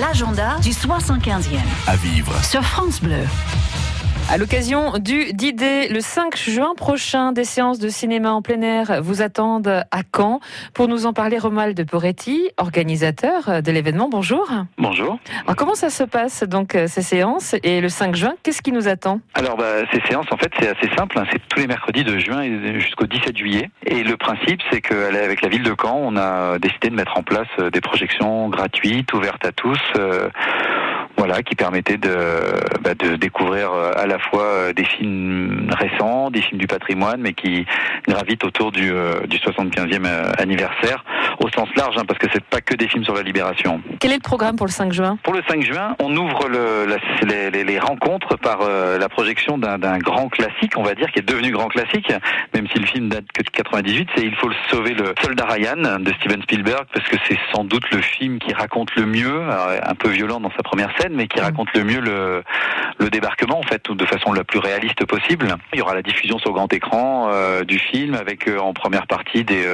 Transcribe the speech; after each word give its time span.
L'agenda 0.00 0.58
du 0.62 0.70
75e 0.70 1.58
À 1.86 1.96
vivre. 1.96 2.32
sur 2.44 2.62
France 2.62 3.00
Bleu. 3.00 3.24
À 4.30 4.36
l'occasion 4.36 4.98
du 4.98 5.32
d'idée 5.32 5.88
le 5.88 6.00
5 6.00 6.36
juin 6.36 6.74
prochain, 6.76 7.32
des 7.32 7.44
séances 7.44 7.78
de 7.78 7.88
cinéma 7.88 8.30
en 8.32 8.42
plein 8.42 8.60
air 8.60 9.00
vous 9.02 9.22
attendent 9.22 9.84
à 9.90 10.00
Caen. 10.14 10.40
Pour 10.74 10.86
nous 10.86 11.06
en 11.06 11.14
parler, 11.14 11.38
Romuald 11.38 11.88
Poretti, 11.88 12.50
organisateur 12.58 13.62
de 13.62 13.72
l'événement. 13.72 14.10
Bonjour. 14.10 14.46
Bonjour. 14.76 15.18
Alors, 15.44 15.56
comment 15.56 15.74
ça 15.74 15.88
se 15.88 16.04
passe 16.04 16.42
donc 16.42 16.74
euh, 16.74 16.86
ces 16.88 17.00
séances 17.00 17.54
et 17.62 17.80
le 17.80 17.88
5 17.88 18.14
juin, 18.16 18.34
qu'est-ce 18.42 18.60
qui 18.60 18.70
nous 18.70 18.86
attend? 18.86 19.20
Alors 19.32 19.56
bah, 19.56 19.86
ces 19.92 20.00
séances, 20.02 20.26
en 20.30 20.36
fait, 20.36 20.52
c'est 20.60 20.68
assez 20.76 20.94
simple. 20.94 21.18
hein. 21.18 21.24
C'est 21.32 21.40
tous 21.48 21.60
les 21.60 21.66
mercredis 21.66 22.04
de 22.04 22.18
juin 22.18 22.44
jusqu'au 22.78 23.06
17 23.06 23.34
juillet. 23.34 23.70
Et 23.86 24.02
le 24.02 24.18
principe, 24.18 24.60
c'est 24.70 24.82
qu'avec 24.82 25.40
la 25.40 25.48
ville 25.48 25.62
de 25.62 25.74
Caen, 25.80 25.96
on 25.96 26.16
a 26.18 26.58
décidé 26.58 26.90
de 26.90 26.94
mettre 26.94 27.16
en 27.16 27.22
place 27.22 27.48
euh, 27.60 27.70
des 27.70 27.80
projections 27.80 28.50
gratuites, 28.50 29.10
ouvertes 29.14 29.46
à 29.46 29.52
tous. 29.52 29.80
euh, 29.96 30.28
voilà, 31.18 31.42
qui 31.42 31.56
permettaient 31.56 31.98
de, 31.98 32.16
bah, 32.80 32.94
découvrir 32.94 33.72
euh, 33.72 33.90
à 33.96 34.06
la 34.06 34.20
fois 34.20 34.44
euh, 34.44 34.72
des 34.72 34.84
films 34.84 35.68
récents, 35.76 36.30
des 36.30 36.40
films 36.40 36.60
du 36.60 36.68
patrimoine, 36.68 37.20
mais 37.20 37.32
qui 37.32 37.66
gravitent 38.06 38.44
autour 38.44 38.70
du, 38.70 38.92
euh, 38.92 39.26
du 39.26 39.36
75e 39.38 40.06
euh, 40.06 40.32
anniversaire, 40.38 41.04
au 41.40 41.48
sens 41.50 41.68
large, 41.76 41.94
hein, 41.98 42.04
parce 42.06 42.18
que 42.18 42.26
c'est 42.32 42.44
pas 42.44 42.60
que 42.60 42.74
des 42.74 42.88
films 42.88 43.04
sur 43.04 43.14
la 43.14 43.22
libération. 43.22 43.80
Quel 44.00 44.12
est 44.12 44.16
le 44.16 44.20
programme 44.22 44.56
pour 44.56 44.66
le 44.66 44.72
5 44.72 44.92
juin? 44.92 45.18
Pour 45.22 45.34
le 45.34 45.42
5 45.48 45.62
juin, 45.62 45.94
on 46.00 46.14
ouvre 46.16 46.48
le, 46.48 46.86
la- 46.86 46.96
les, 47.26 47.50
les- 47.50 47.64
les 47.64 47.78
rencontres 47.78 48.36
par 48.38 48.58
euh, 48.62 48.98
la 48.98 49.08
projection 49.08 49.58
d'un 49.58 49.98
grand 49.98 50.28
classique, 50.28 50.72
on 50.76 50.82
va 50.82 50.94
dire, 50.94 51.10
qui 51.12 51.18
est 51.20 51.28
devenu 51.28 51.50
grand 51.52 51.68
classique, 51.68 52.12
même 52.54 52.66
si 52.68 52.78
le 52.78 52.86
film 52.86 53.08
date 53.08 53.24
que 53.32 53.42
de 53.42 53.50
98, 53.50 54.08
c'est 54.16 54.22
Il 54.24 54.34
faut 54.36 54.48
le 54.48 54.54
sauver 54.70 54.94
le 54.94 55.14
soldat 55.22 55.46
Ryan 55.46 55.98
de 56.00 56.12
Steven 56.14 56.42
Spielberg, 56.42 56.86
parce 56.92 57.06
que 57.08 57.16
c'est 57.28 57.38
sans 57.54 57.64
doute 57.64 57.84
le 57.92 58.00
film 58.02 58.38
qui 58.38 58.52
raconte 58.52 58.94
le 58.96 59.06
mieux, 59.06 59.42
un 59.82 59.94
peu 59.94 60.08
violent 60.08 60.40
dans 60.40 60.50
sa 60.56 60.62
première 60.62 60.90
scène, 60.98 61.12
mais 61.14 61.26
qui 61.28 61.40
raconte 61.40 61.68
le 61.74 61.84
mieux 61.84 62.00
le, 62.00 62.42
le 62.98 63.10
débarquement, 63.10 63.58
en 63.58 63.62
fait, 63.62 63.90
de 63.90 64.04
façon 64.06 64.32
la 64.32 64.44
plus 64.44 64.58
réaliste 64.58 65.04
possible. 65.06 65.54
Il 65.72 65.78
y 65.78 65.82
aura 65.82 65.94
la 65.94 66.02
diffusion 66.02 66.38
sur 66.38 66.52
grand 66.52 66.72
écran 66.72 67.28
euh, 67.32 67.64
du 67.64 67.78
film, 67.78 68.14
avec 68.14 68.48
euh, 68.48 68.58
en 68.58 68.72
première 68.72 69.06
partie 69.06 69.44
des 69.44 69.64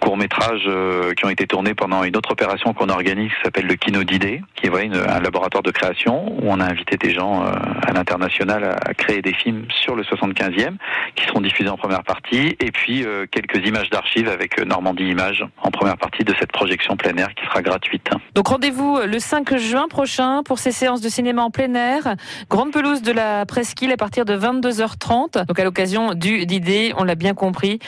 courts-métrages 0.00 0.64
euh, 0.88 1.12
qui 1.14 1.24
ont 1.24 1.30
été 1.30 1.46
tournés 1.46 1.74
pendant 1.74 2.02
une 2.04 2.16
autre 2.16 2.30
opération 2.32 2.72
qu'on 2.74 2.88
organise 2.88 3.30
qui 3.30 3.42
s'appelle 3.44 3.66
le 3.66 3.74
Kino 3.74 4.04
d'idées, 4.04 4.42
qui 4.56 4.66
est 4.66 4.84
une- 4.84 4.94
un 4.96 5.20
laboratoire 5.20 5.62
de 5.62 5.70
création 5.70 6.32
où 6.32 6.50
on 6.50 6.60
a 6.60 6.64
invité 6.64 6.96
des 6.96 7.12
gens 7.12 7.44
euh, 7.44 7.52
à 7.86 7.92
l'international 7.92 8.64
à, 8.64 8.94
créer 8.94 9.22
des 9.22 9.34
films 9.34 9.66
sur 9.70 9.94
le 9.94 10.02
75e 10.02 10.76
qui 11.14 11.24
seront 11.26 11.40
diffusés 11.40 11.68
en 11.68 11.76
première 11.76 12.02
partie 12.02 12.56
et 12.60 12.70
puis 12.72 13.04
euh, 13.04 13.26
quelques 13.30 13.64
images 13.66 13.90
d'archives 13.90 14.28
avec 14.28 14.58
Normandie 14.64 15.04
Images 15.04 15.44
en 15.62 15.70
première 15.70 15.96
partie 15.96 16.24
de 16.24 16.34
cette 16.38 16.52
projection 16.52 16.96
plein 16.96 17.16
air 17.16 17.28
qui 17.34 17.44
sera 17.46 17.62
gratuite. 17.62 18.08
Donc 18.34 18.48
rendez-vous 18.48 18.98
le 19.06 19.18
5 19.18 19.56
juin 19.58 19.86
prochain 19.88 20.42
pour 20.44 20.58
ces 20.58 20.72
séances 20.72 21.00
de 21.00 21.08
cinéma 21.08 21.42
en 21.42 21.50
plein 21.50 21.74
air. 21.74 22.14
Grande 22.50 22.72
pelouse 22.72 23.02
de 23.02 23.12
la 23.12 23.46
Presqu'île 23.46 23.92
à 23.92 23.96
partir 23.96 24.24
de 24.24 24.36
22h30. 24.36 25.44
Donc 25.46 25.58
à 25.58 25.64
l'occasion 25.64 26.14
du 26.14 26.46
d'idée, 26.46 26.92
on 26.96 27.04
l'a 27.04 27.14
bien 27.14 27.34
compris, 27.34 27.78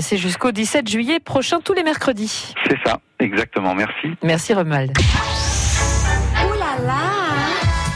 c'est 0.00 0.16
jusqu'au 0.16 0.50
17 0.52 0.88
juillet 0.88 1.20
prochain 1.20 1.60
tous 1.64 1.72
les 1.72 1.82
mercredis. 1.82 2.47
C'est 2.66 2.78
ça, 2.84 3.00
exactement, 3.18 3.74
merci. 3.74 4.14
Merci 4.22 4.54
Romuald. 4.54 4.92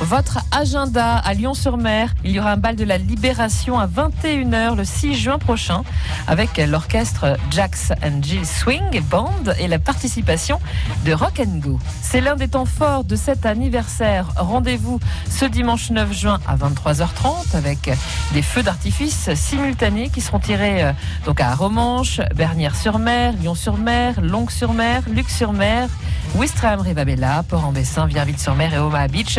Votre 0.02 0.40
agenda 0.50 1.16
à 1.16 1.32
Lyon-sur-Mer, 1.32 2.12
il 2.24 2.32
y 2.32 2.40
aura 2.40 2.50
un 2.52 2.56
bal 2.56 2.74
de 2.74 2.82
la 2.82 2.98
Libération 2.98 3.78
à 3.78 3.86
21h 3.86 4.74
le 4.74 4.84
6 4.84 5.14
juin 5.14 5.38
prochain 5.38 5.84
avec 6.26 6.58
l'orchestre 6.58 7.36
Jax 7.52 7.92
and 8.02 8.20
Jill 8.20 8.44
Swing 8.44 9.00
Band 9.08 9.30
et 9.60 9.68
la 9.68 9.78
participation 9.78 10.58
de 11.04 11.12
Rock 11.12 11.40
and 11.40 11.58
Go. 11.58 11.78
C'est 12.00 12.20
l'un 12.20 12.34
des 12.34 12.48
temps 12.48 12.64
forts 12.64 13.04
de 13.04 13.14
cet 13.14 13.46
anniversaire. 13.46 14.26
Rendez-vous 14.36 14.98
ce 15.30 15.44
dimanche 15.44 15.90
9 15.90 16.12
juin 16.12 16.40
à 16.48 16.56
23h30 16.56 17.54
avec 17.56 17.88
des 18.32 18.42
feux 18.42 18.64
d'artifice 18.64 19.32
simultanés 19.34 20.10
qui 20.10 20.20
seront 20.20 20.40
tirés 20.40 20.82
euh, 20.82 20.92
donc 21.26 21.40
à 21.40 21.54
Romanche, 21.54 22.20
Bernières-sur-Mer, 22.34 23.34
Lyon-sur-Mer, 23.40 24.20
Longue-sur-Mer, 24.20 25.02
Luc-sur-Mer, 25.08 25.88
Ouistreham, 26.36 26.80
Rivabella, 26.80 27.42
Port-en-Bessin, 27.48 28.06
Vierville-sur-Mer 28.06 28.74
et 28.74 28.78
Omaha 28.78 29.08
Beach. 29.08 29.38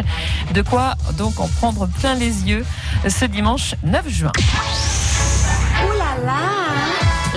De 0.54 0.62
quoi 0.62 0.96
donc 1.18 1.40
en 1.40 1.48
prendre 1.48 1.88
plein 1.88 2.16
les 2.16 2.44
yeux 2.44 2.66
ce 3.08 3.26
dimanche 3.26 3.76
9 3.84 4.10
juin. 4.10 4.32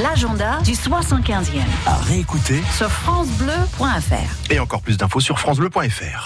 L'agenda 0.03 0.59
du 0.63 0.73
75e 0.73 1.63
À 1.87 1.97
réécouter 1.97 2.63
sur 2.77 2.91
FranceBleu.fr. 2.91 4.51
et 4.51 4.61
encore 4.61 4.83
plus 4.83 4.97
d'infos 4.99 5.21
sur 5.21 5.39
FranceBleu.fr. 5.39 6.25